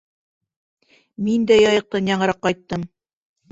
Мин 1.27 1.45
дә 1.53 1.59
Яйыҡтан 1.61 2.11
яңыраҡ 2.15 2.43
ҡайттым. 2.49 2.91